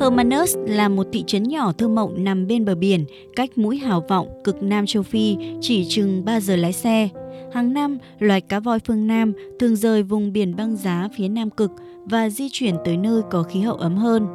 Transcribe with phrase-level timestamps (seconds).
[0.00, 3.04] Hermanus là một thị trấn nhỏ thơ mộng nằm bên bờ biển,
[3.36, 7.08] cách mũi hào vọng cực Nam châu Phi chỉ chừng 3 giờ lái xe.
[7.52, 11.50] Hàng năm, loài cá voi phương Nam thường rời vùng biển băng giá phía Nam
[11.50, 11.70] cực
[12.04, 14.26] và di chuyển tới nơi có khí hậu ấm hơn.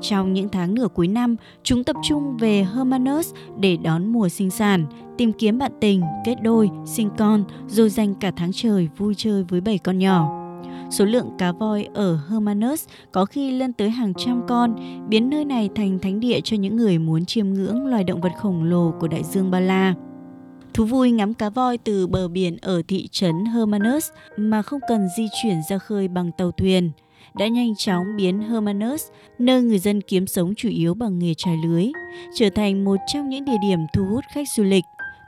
[0.00, 4.50] Trong những tháng nửa cuối năm, chúng tập trung về Hermanus để đón mùa sinh
[4.50, 4.86] sản,
[5.18, 9.42] tìm kiếm bạn tình, kết đôi, sinh con, rồi dành cả tháng trời vui chơi
[9.42, 10.39] với bảy con nhỏ.
[10.90, 14.76] Số lượng cá voi ở Hermanus có khi lên tới hàng trăm con,
[15.08, 18.32] biến nơi này thành thánh địa cho những người muốn chiêm ngưỡng loài động vật
[18.38, 19.94] khổng lồ của đại dương Ba La.
[20.74, 25.08] Thú vui ngắm cá voi từ bờ biển ở thị trấn Hermanus mà không cần
[25.16, 26.90] di chuyển ra khơi bằng tàu thuyền
[27.34, 29.04] đã nhanh chóng biến Hermanus,
[29.38, 31.86] nơi người dân kiếm sống chủ yếu bằng nghề trài lưới,
[32.34, 34.84] trở thành một trong những địa điểm thu hút khách du lịch.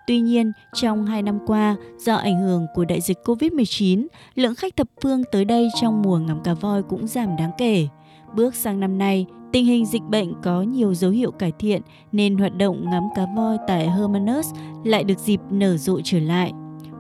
[0.06, 4.77] Tuy nhiên, trong hai năm qua, do ảnh hưởng của đại dịch COVID-19, lượng khách
[4.77, 7.88] thập phương tới đây trong mùa ngắm cá voi cũng giảm đáng kể.
[8.34, 12.39] Bước sang năm nay, tình hình dịch bệnh có nhiều dấu hiệu cải thiện nên
[12.39, 14.47] hoạt động ngắm cá voi tại Hermanus
[14.84, 16.53] lại được dịp nở rộ trở lại.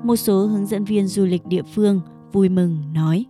[0.04, 2.00] Một số hướng dẫn viên du lịch địa phương
[2.32, 3.24] vui mừng nói.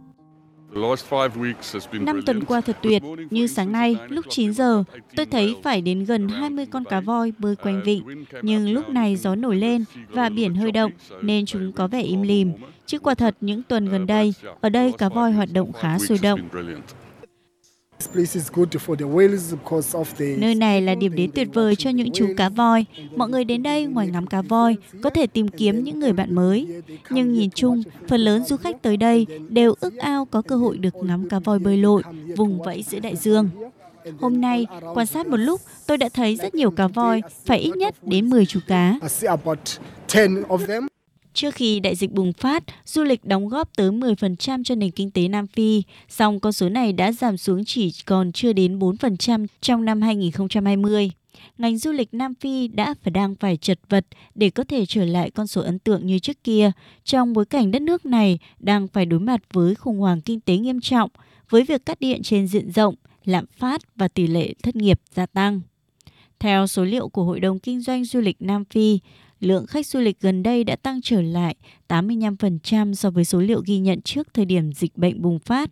[2.01, 4.85] Năm tuần qua thật tuyệt, như sáng nay, lúc 9 giờ,
[5.17, 8.25] tôi thấy phải đến gần 20 con cá voi bơi quanh vịnh.
[8.43, 10.93] Nhưng lúc này gió nổi lên và biển hơi động,
[11.23, 12.53] nên chúng có vẻ im lìm.
[12.87, 16.19] Chứ quả thật, những tuần gần đây, ở đây cá voi hoạt động khá sôi
[16.23, 16.41] động.
[20.39, 22.85] Nơi này là điểm đến tuyệt vời cho những chú cá voi.
[23.17, 26.35] Mọi người đến đây ngoài ngắm cá voi có thể tìm kiếm những người bạn
[26.35, 26.67] mới.
[27.11, 30.79] Nhưng nhìn chung, phần lớn du khách tới đây đều ước ao có cơ hội
[30.79, 32.03] được ngắm cá voi bơi lội,
[32.37, 33.49] vùng vẫy giữa đại dương.
[34.21, 37.77] Hôm nay, quan sát một lúc, tôi đã thấy rất nhiều cá voi, phải ít
[37.77, 38.99] nhất đến 10 chú cá.
[41.35, 45.11] Trước khi đại dịch bùng phát, du lịch đóng góp tới 10% cho nền kinh
[45.11, 49.47] tế Nam Phi, song con số này đã giảm xuống chỉ còn chưa đến 4%
[49.61, 51.11] trong năm 2020.
[51.59, 55.05] Ngành du lịch Nam Phi đã và đang phải chật vật để có thể trở
[55.05, 56.71] lại con số ấn tượng như trước kia,
[57.05, 60.57] trong bối cảnh đất nước này đang phải đối mặt với khủng hoảng kinh tế
[60.57, 61.11] nghiêm trọng,
[61.51, 62.95] với việc cắt điện trên diện rộng,
[63.25, 65.61] lạm phát và tỷ lệ thất nghiệp gia tăng.
[66.39, 68.99] Theo số liệu của Hội đồng Kinh doanh Du lịch Nam Phi,
[69.43, 71.57] lượng khách du lịch gần đây đã tăng trở lại
[71.89, 75.71] 85% so với số liệu ghi nhận trước thời điểm dịch bệnh bùng phát.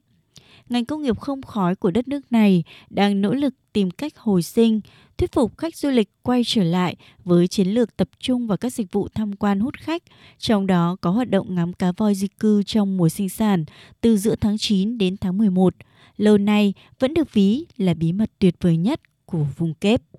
[0.68, 4.42] Ngành công nghiệp không khói của đất nước này đang nỗ lực tìm cách hồi
[4.42, 4.80] sinh,
[5.18, 8.72] thuyết phục khách du lịch quay trở lại với chiến lược tập trung vào các
[8.72, 10.02] dịch vụ tham quan hút khách,
[10.38, 13.64] trong đó có hoạt động ngắm cá voi di cư trong mùa sinh sản
[14.00, 15.74] từ giữa tháng 9 đến tháng 11.
[16.16, 20.02] Lâu nay vẫn được ví là bí mật tuyệt vời nhất của vùng kép.